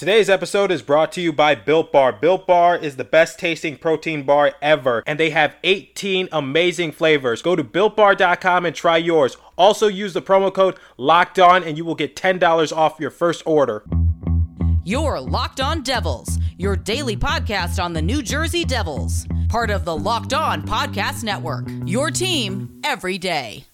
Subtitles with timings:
[0.00, 2.14] Today's episode is brought to you by Built Bar.
[2.14, 7.42] Built Bar is the best tasting protein bar ever, and they have 18 amazing flavors.
[7.42, 9.36] Go to builtbar.com and try yours.
[9.58, 13.42] Also, use the promo code LOCKED ON, and you will get $10 off your first
[13.44, 13.84] order.
[14.84, 19.94] Your Locked On Devils, your daily podcast on the New Jersey Devils, part of the
[19.94, 21.66] Locked On Podcast Network.
[21.84, 23.66] Your team every day.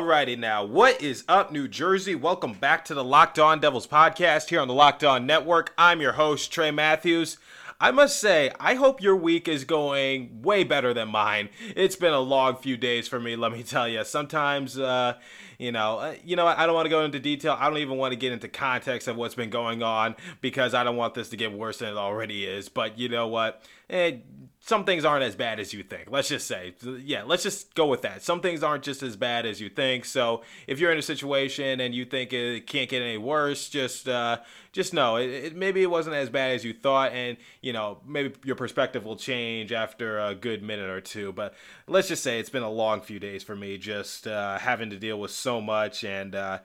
[0.00, 2.14] Alrighty now, what is up, New Jersey?
[2.14, 5.74] Welcome back to the Locked On Devils podcast here on the Locked On Network.
[5.76, 7.36] I'm your host, Trey Matthews.
[7.78, 11.50] I must say, I hope your week is going way better than mine.
[11.76, 14.02] It's been a long few days for me, let me tell you.
[14.04, 15.18] Sometimes, uh,
[15.58, 17.58] you know, uh, you know, I don't want to go into detail.
[17.60, 20.82] I don't even want to get into context of what's been going on because I
[20.82, 22.70] don't want this to get worse than it already is.
[22.70, 23.62] But you know what?
[23.90, 24.16] Eh,
[24.62, 26.10] some things aren't as bad as you think.
[26.10, 28.22] Let's just say, yeah, let's just go with that.
[28.22, 30.04] Some things aren't just as bad as you think.
[30.04, 34.06] So if you're in a situation and you think it can't get any worse, just
[34.06, 34.38] uh,
[34.72, 38.00] just know it, it maybe it wasn't as bad as you thought, and you know
[38.06, 41.32] maybe your perspective will change after a good minute or two.
[41.32, 41.54] But
[41.86, 44.98] let's just say it's been a long few days for me, just uh, having to
[44.98, 46.34] deal with so much and.
[46.34, 46.58] Uh,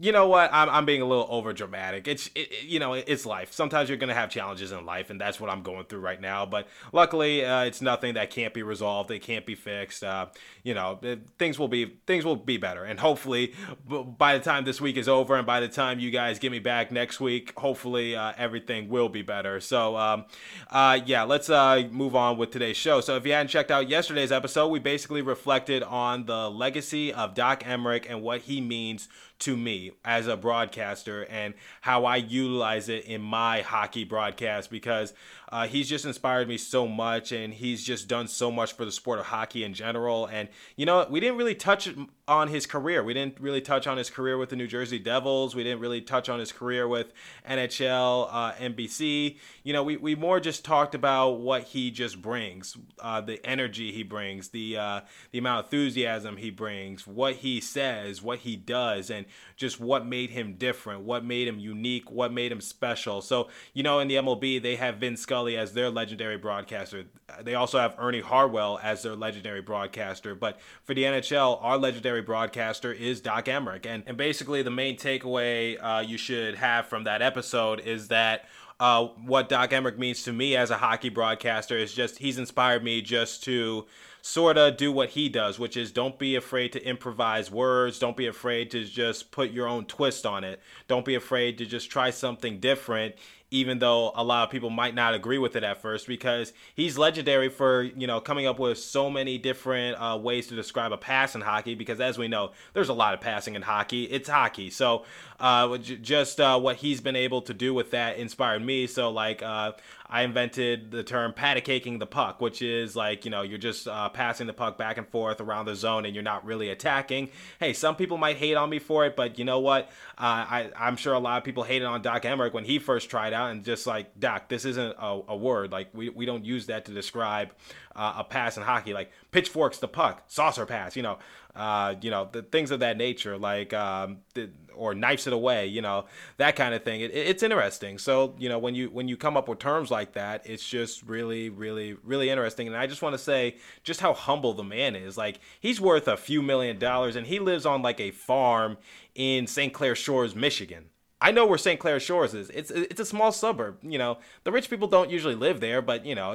[0.00, 0.50] you know what?
[0.52, 2.08] I'm, I'm being a little over dramatic.
[2.08, 3.52] It's it, it- you know it's life.
[3.52, 6.46] Sometimes you're gonna have challenges in life, and that's what I'm going through right now.
[6.46, 9.10] But luckily, uh, it's nothing that can't be resolved.
[9.10, 10.02] It can't be fixed.
[10.02, 10.26] Uh,
[10.62, 13.54] you know, it- things will be things will be better, and hopefully,
[13.88, 16.50] b- by the time this week is over, and by the time you guys get
[16.50, 19.60] me back next week, hopefully uh, everything will be better.
[19.60, 20.24] So, um,
[20.70, 23.00] uh, yeah, let's uh, move on with today's show.
[23.00, 27.34] So, if you hadn't checked out yesterday's episode, we basically reflected on the legacy of
[27.34, 29.08] Doc Emrick and what he means
[29.40, 35.12] to me as a broadcaster and how I utilize it in my hockey broadcast because
[35.50, 38.92] uh, he's just inspired me so much and he's just done so much for the
[38.92, 40.26] sport of hockey in general.
[40.26, 41.88] And, you know, we didn't really touch
[42.30, 43.02] on his career.
[43.02, 45.56] We didn't really touch on his career with the New Jersey Devils.
[45.56, 47.12] We didn't really touch on his career with
[47.46, 49.36] NHL, uh, NBC.
[49.64, 53.90] You know, we, we more just talked about what he just brings, uh, the energy
[53.90, 55.00] he brings, the uh,
[55.32, 59.26] the amount of enthusiasm he brings, what he says, what he does, and
[59.56, 63.20] just what made him different, what made him unique, what made him special.
[63.22, 67.06] So, you know, in the MLB, they have Vin Scully as their legendary broadcaster.
[67.42, 70.36] They also have Ernie Harwell as their legendary broadcaster.
[70.36, 73.86] But for the NHL, our legendary broadcaster is Doc Emrick.
[73.86, 78.48] And, and basically, the main takeaway uh, you should have from that episode is that
[78.80, 82.82] uh, what Doc Emrick means to me as a hockey broadcaster is just he's inspired
[82.82, 83.86] me just to
[84.22, 87.98] sort of do what he does, which is don't be afraid to improvise words.
[87.98, 90.60] Don't be afraid to just put your own twist on it.
[90.88, 93.14] Don't be afraid to just try something different,
[93.50, 96.96] even though a lot of people might not agree with it at first, because he's
[96.96, 100.96] legendary for, you know, coming up with so many different uh, ways to describe a
[100.96, 104.04] pass in hockey, because as we know, there's a lot of passing in hockey.
[104.04, 104.70] It's hockey.
[104.70, 105.04] So
[105.40, 108.86] uh, just uh, what he's been able to do with that inspired me.
[108.86, 109.72] So, like, uh,
[110.10, 113.86] I invented the term patty caking the puck, which is like, you know, you're just
[113.86, 117.30] uh, passing the puck back and forth around the zone and you're not really attacking.
[117.60, 119.84] Hey, some people might hate on me for it, but you know what?
[120.18, 123.08] Uh, I, I'm sure a lot of people hated on Doc Emrick when he first
[123.08, 125.70] tried out and just like, Doc, this isn't a, a word.
[125.70, 127.50] Like, we, we don't use that to describe
[127.94, 128.92] uh, a pass in hockey.
[128.92, 131.18] Like, pitchforks the puck, saucer pass, you know,
[131.54, 135.66] uh, you know, the things of that nature, like, um, the, or knifes it away,
[135.66, 136.06] you know,
[136.38, 137.00] that kind of thing.
[137.00, 137.98] It, it's interesting.
[137.98, 141.02] So, you know, when you when you come up with terms like that, it's just
[141.02, 142.66] really, really, really interesting.
[142.66, 145.18] And I just want to say just how humble the man is.
[145.18, 148.78] Like he's worth a few million dollars, and he lives on like a farm
[149.14, 149.72] in St.
[149.72, 150.86] Clair Shores, Michigan.
[151.22, 151.78] I know where St.
[151.78, 152.48] Clair Shores is.
[152.50, 153.78] It's it's a small suburb.
[153.82, 156.32] You know, the rich people don't usually live there, but you know,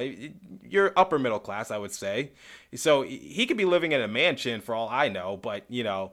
[0.62, 2.30] you're upper middle class, I would say.
[2.74, 6.12] So he could be living in a mansion for all I know, but you know,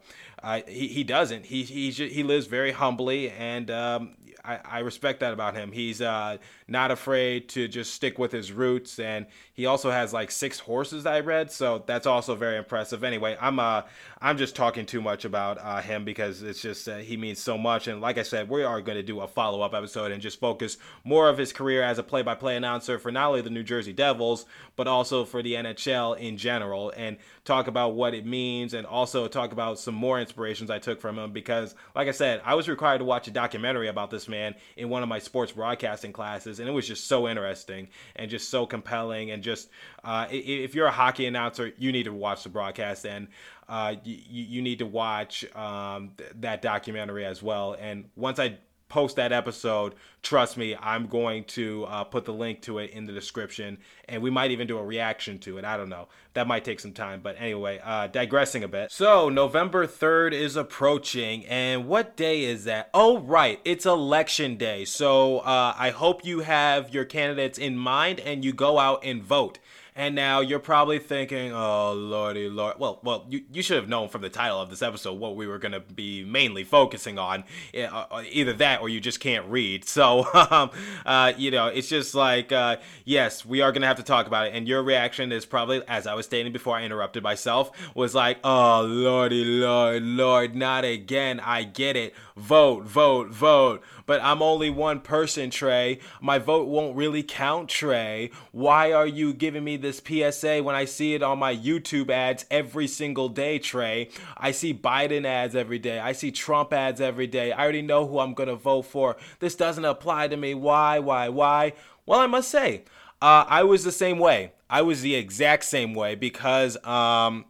[0.67, 1.45] he he doesn't.
[1.45, 5.71] He he he lives very humbly, and um, I, I respect that about him.
[5.71, 6.37] He's uh,
[6.67, 11.05] not afraid to just stick with his roots, and he also has like six horses
[11.05, 13.05] I read, so that's also very impressive.
[13.05, 13.83] Anyway, I'm uh
[14.21, 17.57] I'm just talking too much about uh, him because it's just uh, he means so
[17.57, 20.21] much, and like I said, we are going to do a follow up episode and
[20.21, 23.41] just focus more of his career as a play by play announcer for not only
[23.41, 24.45] the New Jersey Devils
[24.75, 29.29] but also for the NHL in general, and talk about what it means, and also
[29.29, 32.67] talk about some more inspirations I took from him because, like I said, I was
[32.67, 36.59] required to watch a documentary about this man in one of my sports broadcasting classes,
[36.59, 39.29] and it was just so interesting and just so compelling.
[39.29, 39.69] And just
[40.03, 43.27] uh, if you're a hockey announcer, you need to watch the broadcast, and
[43.69, 47.75] uh, you, you need to watch um, th- that documentary as well.
[47.79, 48.57] And once I
[48.93, 53.07] post that episode, trust me, I'm going to uh, put the link to it in
[53.07, 55.65] the description, and we might even do a reaction to it.
[55.65, 56.09] I don't know.
[56.35, 58.91] That might take some time, but anyway, uh, digressing a bit.
[58.91, 62.91] So November 3rd is approaching, and what day is that?
[62.93, 64.85] Oh, right, it's election day.
[64.85, 69.23] So uh, I hope you have your candidates in mind and you go out and
[69.23, 69.57] vote.
[69.95, 72.75] And now you're probably thinking, oh, lordy, lord.
[72.79, 75.45] Well, well, you, you should have known from the title of this episode what we
[75.45, 77.43] were going to be mainly focusing on.
[77.75, 79.85] Uh, uh, either that or you just can't read.
[79.93, 80.71] So, um,
[81.05, 84.25] uh, you know, it's just like, uh, yes, we are going to have to talk
[84.25, 84.55] about it.
[84.55, 88.39] And your reaction is probably, as I was stating before I interrupted myself, was like,
[88.43, 91.39] oh, lordy, lord, lord, not again.
[91.39, 92.15] I get it.
[92.35, 95.99] Vote, vote, vote but I'm only one person, Trey.
[96.21, 98.31] My vote won't really count, Trey.
[98.51, 102.45] Why are you giving me this PSA when I see it on my YouTube ads
[102.51, 104.09] every single day, Trey?
[104.37, 105.99] I see Biden ads every day.
[105.99, 107.51] I see Trump ads every day.
[107.51, 109.17] I already know who I'm going to vote for.
[109.39, 110.53] This doesn't apply to me.
[110.53, 111.73] Why, why, why?
[112.05, 112.83] Well, I must say,
[113.21, 114.51] uh, I was the same way.
[114.69, 117.45] I was the exact same way because um,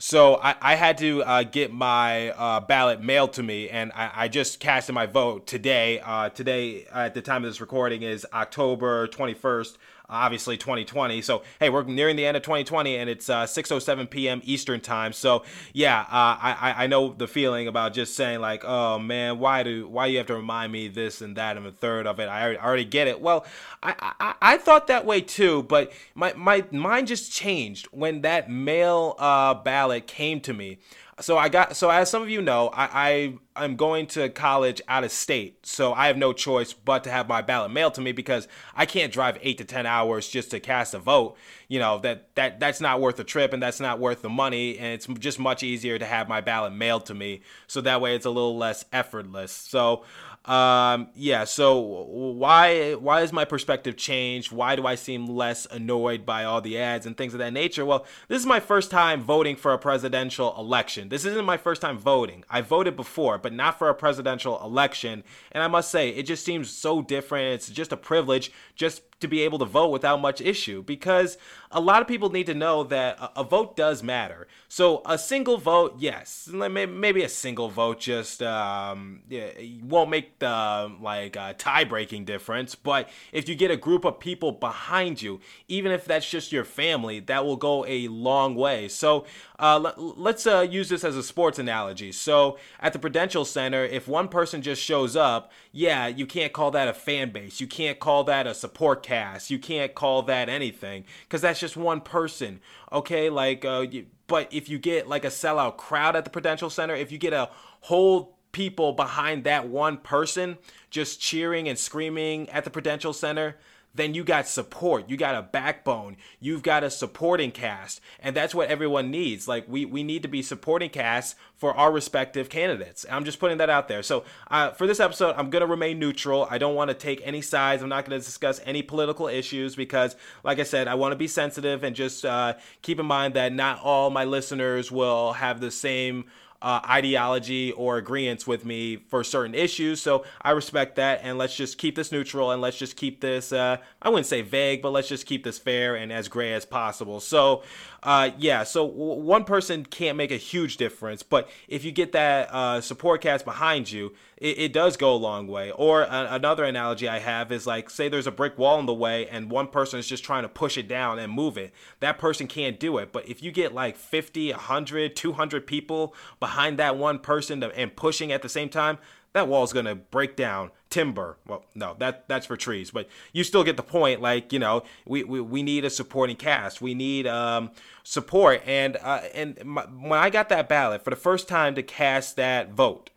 [0.00, 4.10] so I, I had to uh, get my uh, ballot mailed to me, and I,
[4.14, 5.98] I just casted my vote today.
[5.98, 9.76] Uh, today, at the time of this recording, is October 21st
[10.08, 11.22] obviously 2020.
[11.22, 14.40] So hey, we're nearing the end of 2020, and it's uh, 6:07 p.m.
[14.44, 15.12] Eastern time.
[15.12, 19.62] So yeah, uh, I I know the feeling about just saying like, oh man, why
[19.62, 22.20] do why do you have to remind me this and that and a third of
[22.20, 22.28] it?
[22.28, 23.20] I already, I already get it.
[23.20, 23.46] Well,
[23.82, 28.50] I, I, I thought that way too, but my my mind just changed when that
[28.50, 30.78] mail uh, ballot came to me
[31.20, 34.80] so I got so as some of you know, I, I am going to college
[34.88, 38.00] out of state, so I have no choice but to have my ballot mailed to
[38.00, 41.36] me because I can't drive eight to ten hours just to cast a vote.
[41.66, 44.78] You know that that that's not worth the trip and that's not worth the money,
[44.78, 48.14] and it's just much easier to have my ballot mailed to me, so that way
[48.14, 49.52] it's a little less effortless.
[49.52, 50.04] So
[50.44, 51.44] um, yeah.
[51.44, 54.50] So why why is my perspective changed?
[54.50, 57.84] Why do I seem less annoyed by all the ads and things of that nature?
[57.84, 61.10] Well, this is my first time voting for a presidential election.
[61.10, 62.44] This isn't my first time voting.
[62.48, 65.22] I voted before, but not for a presidential election.
[65.52, 67.54] And I must say, it just seems so different.
[67.54, 71.38] It's just a privilege just to be able to vote without much issue because
[71.70, 74.46] a lot of people need to know that a, a vote does matter.
[74.68, 79.50] So a single vote, yes, maybe a single vote just um, yeah,
[79.82, 82.74] won't make the like uh, tie breaking difference.
[82.74, 86.64] But if you get a group of people behind you, even if that's just your
[86.64, 88.88] family, that will go a long way.
[88.88, 89.26] So
[89.58, 92.12] uh, let's uh, use this as a sports analogy.
[92.12, 96.70] So at the Prudential Center, if one person just shows up, yeah, you can't call
[96.72, 97.60] that a fan base.
[97.60, 99.50] You can't call that a support cast.
[99.50, 102.60] You can't call that anything because that's just one person.
[102.92, 106.70] Okay, like, uh, you, but if you get like a sellout crowd at the Prudential
[106.70, 110.58] Center, if you get a whole people behind that one person
[110.90, 113.54] just cheering and screaming at the Prudential Center,
[113.94, 115.08] then you got support.
[115.08, 116.16] You got a backbone.
[116.40, 118.00] You've got a supporting cast.
[118.18, 119.46] And that's what everyone needs.
[119.46, 123.06] Like, we, we need to be supporting casts for our respective candidates.
[123.08, 124.02] I'm just putting that out there.
[124.02, 126.48] So, uh, for this episode, I'm going to remain neutral.
[126.50, 127.80] I don't want to take any sides.
[127.80, 131.16] I'm not going to discuss any political issues because, like I said, I want to
[131.16, 135.60] be sensitive and just uh, keep in mind that not all my listeners will have
[135.60, 136.24] the same
[136.60, 140.00] uh, ideology or agreements with me for certain issues.
[140.02, 143.52] So I respect that, and let's just keep this neutral and let's just keep this.
[143.52, 146.64] Uh, I wouldn't say vague, but let's just keep this fair and as gray as
[146.64, 147.20] possible.
[147.20, 147.62] So
[148.02, 152.12] uh, yeah, so w- one person can't make a huge difference, but if you get
[152.12, 155.70] that uh, support cast behind you, it, it, does go a long way.
[155.72, 158.94] Or a- another analogy I have is like, say there's a brick wall in the
[158.94, 161.72] way and one person is just trying to push it down and move it.
[162.00, 163.12] That person can't do it.
[163.12, 167.94] But if you get like 50, 100, 200 people behind that one person to, and
[167.94, 168.98] pushing at the same time,
[169.34, 173.62] that wall's gonna break down timber well no that that's for trees but you still
[173.62, 177.26] get the point like you know we we, we need a supporting cast we need
[177.26, 177.70] um
[178.02, 181.82] support and uh and my, when i got that ballot for the first time to
[181.82, 183.10] cast that vote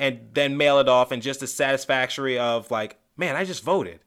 [0.00, 4.00] and then mail it off and just the satisfactory of like man i just voted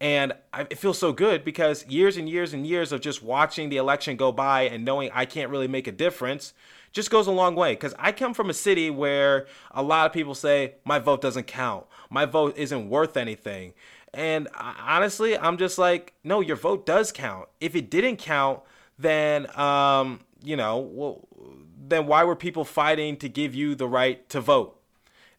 [0.00, 3.70] and I, it feels so good because years and years and years of just watching
[3.70, 6.52] the election go by and knowing I can't really make a difference
[6.92, 10.12] just goes a long way because I come from a city where a lot of
[10.12, 13.74] people say my vote doesn't count, my vote isn't worth anything.
[14.14, 17.48] And honestly, I'm just like, no, your vote does count.
[17.60, 18.60] If it didn't count,
[18.98, 21.28] then um, you know, well,
[21.86, 24.80] then why were people fighting to give you the right to vote?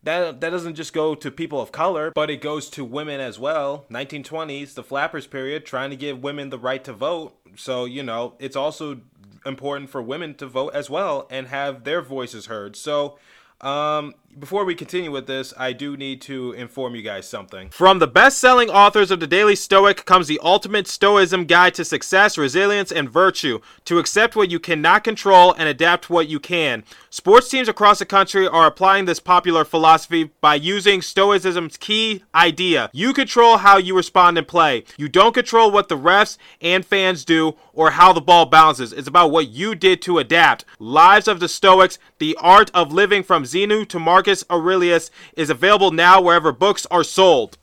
[0.04, 3.40] That that doesn't just go to people of color, but it goes to women as
[3.40, 3.86] well.
[3.90, 7.36] 1920s, the flappers period, trying to give women the right to vote.
[7.56, 9.02] So, you know, it's also
[9.46, 12.76] important for women to vote as well and have their voices heard.
[12.76, 13.18] So,
[13.62, 17.70] um, before we continue with this, I do need to inform you guys something.
[17.70, 21.86] From the best selling authors of the Daily Stoic comes the ultimate Stoicism guide to
[21.86, 26.84] success, resilience, and virtue to accept what you cannot control and adapt what you can.
[27.10, 32.90] Sports teams across the country are applying this popular philosophy by using Stoicism's key idea
[32.94, 34.84] you control how you respond and play.
[34.98, 38.94] You don't control what the refs and fans do or how the ball bounces.
[38.94, 40.66] It's about what you did to adapt.
[40.80, 44.17] Lives of the Stoics, the art of living from Zeno to Marcus.
[44.18, 47.60] Marcus Aurelius is available now wherever books are sold.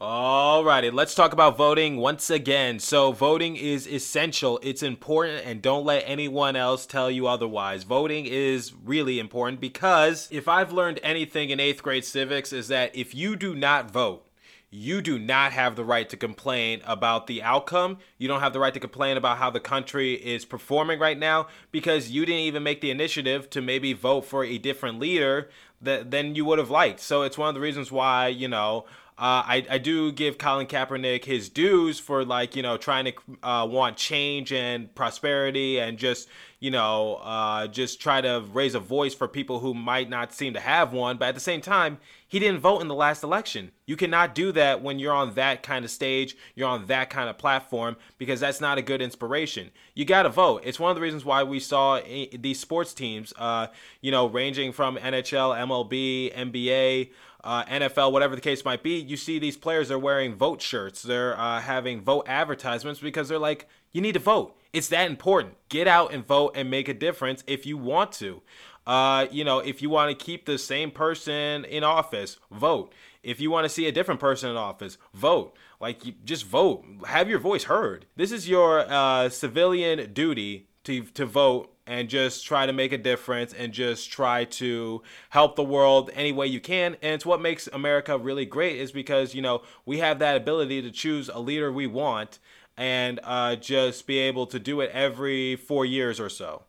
[0.00, 2.78] Alrighty, let's talk about voting once again.
[2.78, 7.82] So, voting is essential, it's important, and don't let anyone else tell you otherwise.
[7.84, 12.96] Voting is really important because if I've learned anything in eighth grade civics, is that
[12.96, 14.26] if you do not vote,
[14.74, 17.98] you do not have the right to complain about the outcome.
[18.18, 21.46] You don't have the right to complain about how the country is performing right now
[21.70, 25.48] because you didn't even make the initiative to maybe vote for a different leader
[25.80, 26.98] that than you would have liked.
[26.98, 28.84] So it's one of the reasons why, you know,
[29.16, 33.12] uh, I, I do give Colin Kaepernick his dues for like you know trying to
[33.44, 36.28] uh, want change and prosperity and just
[36.58, 40.52] you know uh, just try to raise a voice for people who might not seem
[40.54, 41.16] to have one.
[41.16, 43.70] But at the same time, he didn't vote in the last election.
[43.86, 47.28] You cannot do that when you're on that kind of stage, you're on that kind
[47.28, 49.70] of platform, because that's not a good inspiration.
[49.94, 50.62] You got to vote.
[50.64, 53.68] It's one of the reasons why we saw these sports teams, uh,
[54.00, 57.10] you know, ranging from NHL, MLB, NBA
[57.44, 61.02] uh, NFL, whatever the case might be, you see these players are wearing vote shirts.
[61.02, 64.56] They're uh, having vote advertisements because they're like, you need to vote.
[64.72, 65.54] It's that important.
[65.68, 68.42] Get out and vote and make a difference if you want to.
[68.86, 72.92] Uh, you know, if you want to keep the same person in office, vote.
[73.22, 75.56] If you want to see a different person in office, vote.
[75.80, 76.84] Like, you, just vote.
[77.06, 78.06] Have your voice heard.
[78.16, 82.98] This is your uh, civilian duty to to vote and just try to make a
[82.98, 86.96] difference and just try to help the world any way you can.
[87.02, 90.82] And it's what makes america really great is because you know we have that ability
[90.82, 92.38] to choose a leader we want
[92.76, 96.64] and uh, just be able to do it every four years or so.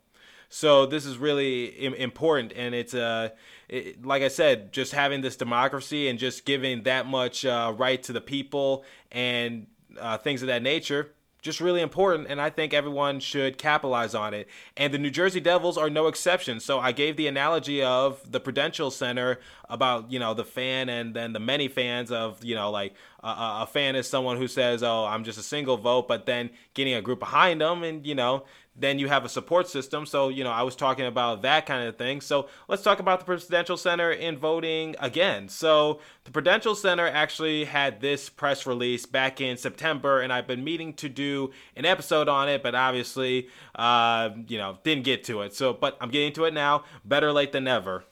[0.50, 3.30] So this is really Im- important and it's uh
[3.68, 8.02] it, like i said just having this democracy and just giving that much uh, right
[8.04, 9.68] to the people and
[10.00, 11.12] uh, things of that nature
[11.46, 14.48] just really important, and I think everyone should capitalize on it.
[14.75, 16.60] And the New Jersey Devils are no exception.
[16.60, 21.16] So I gave the analogy of the Prudential Center about you know the fan and
[21.16, 23.28] then the many fans of you know like a,
[23.62, 26.96] a fan is someone who says, "Oh, I'm just a single vote," but then getting
[26.96, 28.44] a group behind them, and you know
[28.75, 30.05] then you have a support system.
[30.05, 32.22] So, you know, I was talking about that kind of thing.
[32.22, 35.48] So, let's talk about the Prudential Center in voting again.
[35.48, 40.63] So, the Prudential Center actually had this press release back in September, and I've been
[40.63, 45.41] meaning to do an episode on it, but obviously, uh, you know, didn't get to
[45.41, 45.53] it.
[45.53, 46.84] So, but I'm getting to it now.
[47.03, 48.05] Better late than never.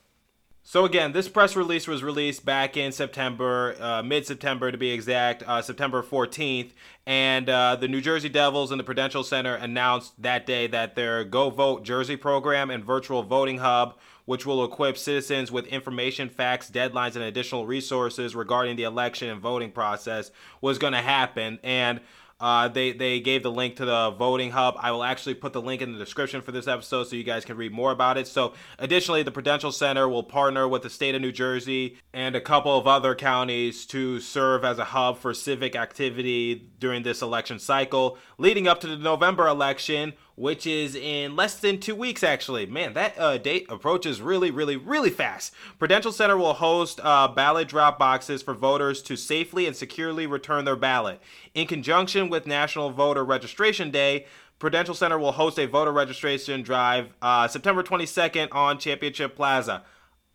[0.65, 5.43] So again, this press release was released back in September, uh, mid-September to be exact,
[5.43, 6.71] uh, September 14th,
[7.05, 11.25] and uh, the New Jersey Devils and the Prudential Center announced that day that their
[11.25, 16.71] Go Vote Jersey program and virtual voting hub, which will equip citizens with information, facts,
[16.71, 21.59] deadlines, and additional resources regarding the election and voting process, was going to happen.
[21.61, 21.99] And
[22.43, 24.75] uh, they they gave the link to the voting hub.
[24.77, 27.45] I will actually put the link in the description for this episode so you guys
[27.45, 28.27] can read more about it.
[28.27, 32.41] So, additionally, the Prudential Center will partner with the state of New Jersey and a
[32.41, 37.59] couple of other counties to serve as a hub for civic activity during this election
[37.59, 42.65] cycle, leading up to the November election, which is in less than two weeks, actually.
[42.65, 45.53] Man, that uh, date approaches really, really, really fast.
[45.79, 50.65] Prudential Center will host uh, ballot drop boxes for voters to safely and securely return
[50.65, 51.21] their ballot.
[51.53, 54.25] In conjunction with National Voter Registration Day,
[54.59, 59.83] Prudential Center will host a voter registration drive uh, September 22nd on Championship Plaza.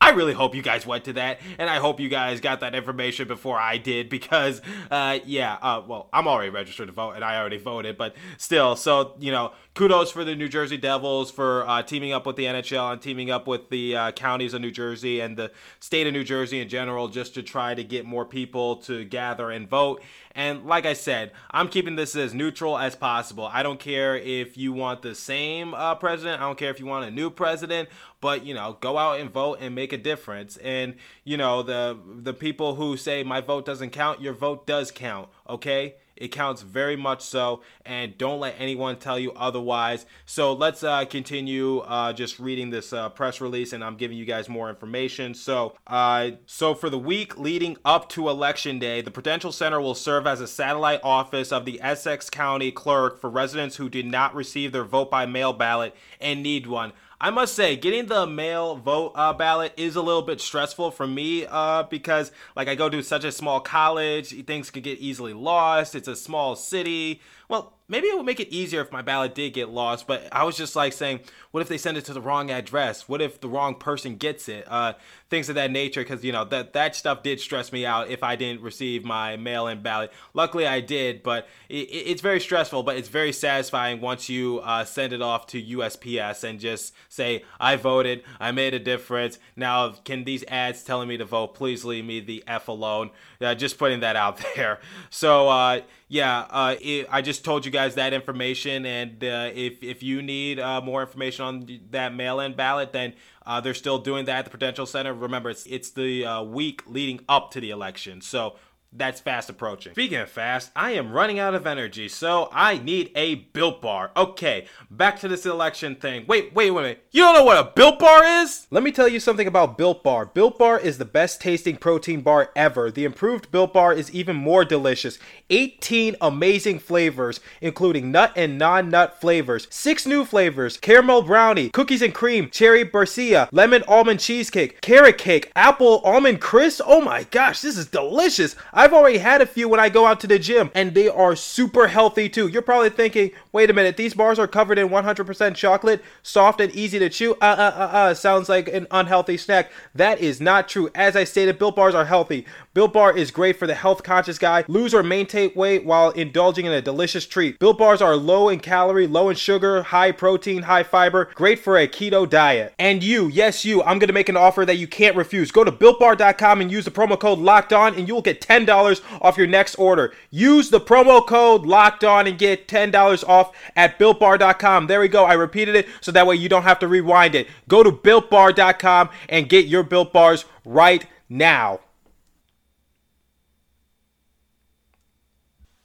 [0.00, 2.74] I really hope you guys went to that, and I hope you guys got that
[2.74, 7.24] information before I did because, uh, yeah, uh, well, I'm already registered to vote and
[7.24, 11.64] I already voted, but still, so, you know, kudos for the New Jersey Devils for
[11.68, 14.72] uh, teaming up with the NHL and teaming up with the uh, counties of New
[14.72, 18.24] Jersey and the state of New Jersey in general just to try to get more
[18.24, 20.02] people to gather and vote.
[20.32, 23.48] And like I said, I'm keeping this as neutral as possible.
[23.52, 26.42] I don't care if you want the same uh, president.
[26.42, 27.88] I don't care if you want a new president.
[28.20, 30.56] But you know, go out and vote and make a difference.
[30.56, 34.90] And you know, the the people who say my vote doesn't count, your vote does
[34.90, 35.28] count.
[35.48, 40.06] Okay It counts very much so, and don't let anyone tell you otherwise.
[40.26, 44.24] So let's uh, continue uh, just reading this uh, press release, and I'm giving you
[44.24, 45.34] guys more information.
[45.34, 49.94] So, uh, so for the week leading up to Election Day, the Prudential Center will
[49.94, 54.34] serve as a satellite office of the Essex County Clerk for residents who did not
[54.34, 56.92] receive their vote by mail ballot and need one.
[57.20, 61.06] I must say, getting the mail vote uh, ballot is a little bit stressful for
[61.06, 65.32] me uh, because, like, I go to such a small college, things can get easily
[65.32, 65.96] lost.
[65.96, 67.20] It's a small city.
[67.48, 70.44] Well, maybe it would make it easier if my ballot did get lost, but I
[70.44, 73.08] was just like saying, what if they send it to the wrong address?
[73.08, 74.64] What if the wrong person gets it?
[74.70, 74.92] Uh,
[75.30, 78.22] things of that nature, because you know that that stuff did stress me out if
[78.22, 80.12] I didn't receive my mail-in ballot.
[80.34, 84.84] Luckily, I did, but it, it's very stressful, but it's very satisfying once you uh,
[84.84, 89.38] send it off to USPS and just say, I voted, I made a difference.
[89.56, 93.10] Now, can these ads telling me to vote please leave me the f alone?
[93.40, 94.80] Uh, just putting that out there.
[95.10, 99.82] So uh, yeah, uh, it, I just told you guys that information, and uh, if
[99.82, 103.14] if you need uh, more information on that mail-in ballot, then
[103.46, 105.14] uh, they're still doing that at the Prudential Center.
[105.14, 108.56] Remember, it's it's the week leading up to the election, so
[108.92, 109.92] that's fast approaching.
[109.92, 114.10] Speaking of fast, I am running out of energy, so I need a Built Bar.
[114.16, 116.24] Okay, back to this election thing.
[116.26, 116.98] Wait, wait, wait, wait.
[117.10, 118.66] You don't know what a Built Bar is?
[118.70, 120.26] Let me tell you something about Built Bar.
[120.26, 122.90] Built Bar is the best tasting protein bar ever.
[122.90, 125.18] The improved Built Bar is even more delicious.
[125.50, 132.02] 18 amazing flavors, including nut and non nut flavors, six new flavors caramel brownie, cookies
[132.02, 136.80] and cream, cherry barcia, lemon almond cheesecake, carrot cake, apple almond crisp.
[136.86, 138.56] Oh my gosh, this is delicious.
[138.78, 141.34] I've already had a few when I go out to the gym, and they are
[141.34, 142.46] super healthy too.
[142.46, 146.72] You're probably thinking, wait a minute, these bars are covered in 100% chocolate, soft and
[146.72, 147.32] easy to chew.
[147.42, 149.72] Uh, uh, uh, uh, sounds like an unhealthy snack.
[149.96, 150.90] That is not true.
[150.94, 152.46] As I stated, Built Bars are healthy.
[152.72, 154.64] Built Bar is great for the health conscious guy.
[154.68, 157.58] Lose or maintain weight while indulging in a delicious treat.
[157.58, 161.76] Built Bars are low in calorie, low in sugar, high protein, high fiber, great for
[161.76, 162.74] a keto diet.
[162.78, 165.50] And you, yes, you, I'm to make an offer that you can't refuse.
[165.50, 168.67] Go to builtbar.com and use the promo code locked on, and you will get 10
[168.68, 170.12] $10 off your next order.
[170.30, 174.86] Use the promo code locked on and get $10 off at builtbar.com.
[174.86, 175.24] There we go.
[175.24, 177.48] I repeated it so that way you don't have to rewind it.
[177.68, 181.80] Go to builtbar.com and get your built bars right now.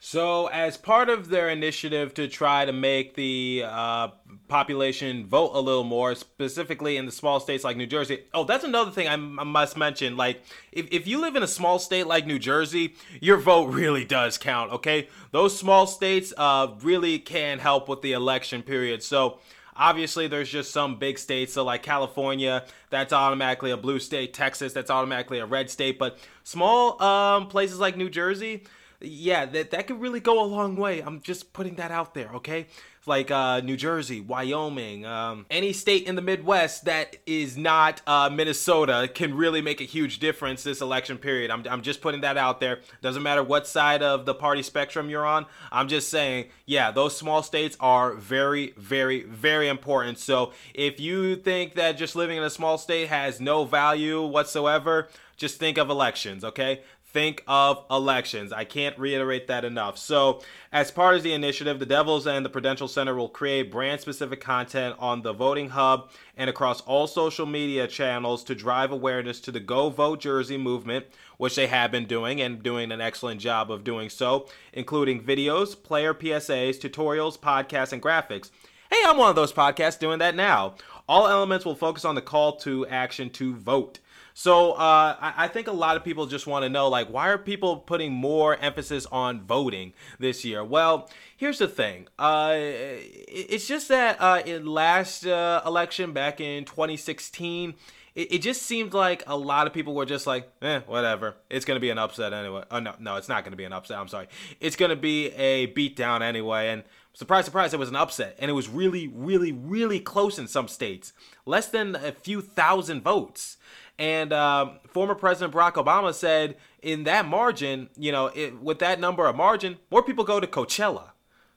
[0.05, 4.09] So, as part of their initiative to try to make the uh,
[4.49, 8.25] population vote a little more, specifically in the small states like New Jersey.
[8.33, 10.17] Oh, that's another thing I, I must mention.
[10.17, 14.03] Like, if, if you live in a small state like New Jersey, your vote really
[14.03, 15.07] does count, okay?
[15.31, 19.03] Those small states uh, really can help with the election period.
[19.03, 19.39] So,
[19.73, 21.53] obviously, there's just some big states.
[21.53, 24.33] So, like California, that's automatically a blue state.
[24.33, 25.97] Texas, that's automatically a red state.
[25.97, 28.63] But small um, places like New Jersey,
[29.03, 31.01] yeah, that that could really go a long way.
[31.01, 32.67] I'm just putting that out there, okay?
[33.05, 38.29] Like uh, New Jersey, Wyoming, um, any state in the Midwest that is not uh,
[38.31, 41.51] Minnesota can really make a huge difference this election period.
[41.51, 42.79] I'm, I'm just putting that out there.
[43.01, 45.47] Doesn't matter what side of the party spectrum you're on.
[45.69, 50.17] I'm just saying, yeah, those small states are very, very, very important.
[50.17, 55.09] So if you think that just living in a small state has no value whatsoever,
[55.35, 56.83] just think of elections, okay?
[57.13, 58.51] Think of elections.
[58.51, 59.97] I can't reiterate that enough.
[59.99, 64.01] So, as part of the initiative, the Devils and the Prudential Center will create brand
[64.01, 69.39] specific content on the voting hub and across all social media channels to drive awareness
[69.41, 71.05] to the Go Vote Jersey movement,
[71.37, 75.81] which they have been doing and doing an excellent job of doing so, including videos,
[75.81, 78.49] player PSAs, tutorials, podcasts, and graphics.
[78.89, 80.75] Hey, I'm one of those podcasts doing that now.
[81.07, 83.99] All elements will focus on the call to action to vote.
[84.33, 87.29] So uh, I, I, think a lot of people just want to know, like, why
[87.29, 90.63] are people putting more emphasis on voting this year?
[90.63, 92.07] Well, here's the thing.
[92.17, 97.75] Uh, it's just that uh, in last uh, election back in 2016
[98.15, 101.35] it, just seemed like a lot of people were just like, eh, whatever.
[101.49, 102.63] It's gonna be an upset anyway.
[102.69, 103.97] Oh no, no, it's not gonna be an upset.
[103.97, 104.27] I'm sorry.
[104.59, 106.69] It's gonna be a beatdown anyway.
[106.69, 110.47] And surprise, surprise, it was an upset, and it was really, really, really close in
[110.47, 111.13] some states.
[111.45, 113.57] Less than a few thousand votes.
[113.99, 118.99] And um, former President Barack Obama said in that margin, you know, it, with that
[118.99, 121.12] number of margin, more people go to Coachella.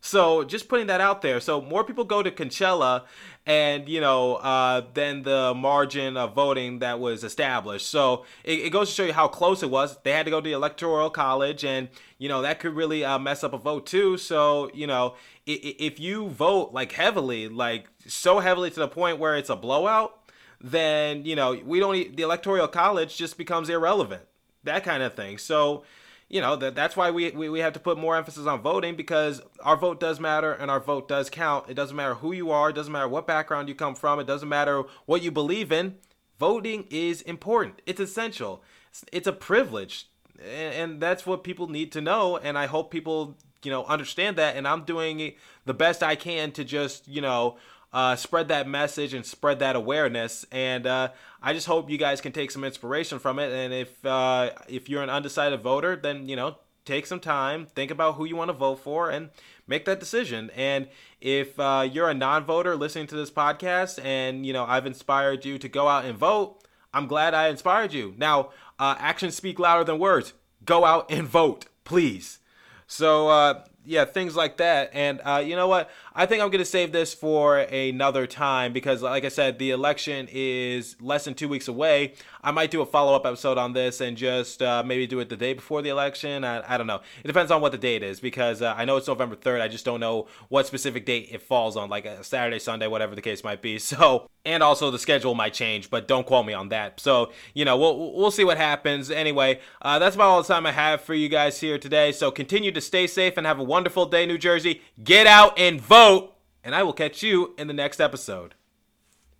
[0.06, 1.40] So just putting that out there.
[1.40, 3.02] So more people go to Coachella,
[3.44, 7.88] and you know, uh, than the margin of voting that was established.
[7.88, 9.98] So it, it, goes to show you how close it was.
[10.04, 11.88] They had to go to the electoral college, and
[12.18, 14.16] you know that could really uh, mess up a vote too.
[14.16, 19.36] So you know, if you vote like heavily, like so heavily to the point where
[19.36, 20.20] it's a blowout
[20.58, 24.22] then you know we don't the electoral college just becomes irrelevant
[24.64, 25.84] that kind of thing so
[26.28, 28.96] you know that that's why we, we we have to put more emphasis on voting
[28.96, 31.68] because our vote does matter and our vote does count.
[31.68, 34.26] It doesn't matter who you are, it doesn't matter what background you come from, it
[34.26, 35.96] doesn't matter what you believe in.
[36.38, 37.80] Voting is important.
[37.86, 38.62] It's essential.
[38.90, 40.08] It's, it's a privilege,
[40.38, 42.36] and, and that's what people need to know.
[42.36, 44.56] And I hope people you know understand that.
[44.56, 45.32] And I'm doing
[45.64, 47.56] the best I can to just you know
[47.92, 50.44] uh, spread that message and spread that awareness.
[50.50, 51.10] And uh,
[51.42, 53.52] I just hope you guys can take some inspiration from it.
[53.52, 57.90] And if uh, if you're an undecided voter, then you know take some time, think
[57.90, 59.30] about who you want to vote for, and
[59.66, 60.50] make that decision.
[60.54, 60.88] And
[61.20, 65.58] if uh, you're a non-voter listening to this podcast, and you know I've inspired you
[65.58, 66.62] to go out and vote,
[66.94, 68.14] I'm glad I inspired you.
[68.16, 70.32] Now, uh, actions speak louder than words.
[70.64, 72.38] Go out and vote, please.
[72.86, 74.90] So uh, yeah, things like that.
[74.92, 75.90] And uh, you know what?
[76.14, 79.70] I think I'm going to save this for another time because, like I said, the
[79.70, 82.14] election is less than two weeks away.
[82.42, 85.28] I might do a follow up episode on this and just uh, maybe do it
[85.28, 86.44] the day before the election.
[86.44, 87.00] I, I, don't know.
[87.22, 89.60] It depends on what the date is because uh, I know it's November 3rd.
[89.60, 93.14] I just don't know what specific date it falls on, like a Saturday, Sunday, whatever
[93.14, 93.78] the case might be.
[93.86, 97.00] So, and also the schedule might change, but don't quote me on that.
[97.00, 99.10] So, you know, we'll, we'll see what happens.
[99.10, 102.12] Anyway, uh, that's about all the time I have for you guys here today.
[102.12, 104.80] So continue to stay safe and have a wonderful day, New Jersey.
[105.04, 106.34] Get out and vote,
[106.64, 108.54] and I will catch you in the next episode.